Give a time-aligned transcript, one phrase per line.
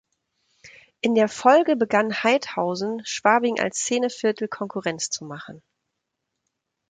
[1.01, 5.61] In der Folge begann Haidhausen, Schwabing als Szeneviertel Konkurrenz zu machen.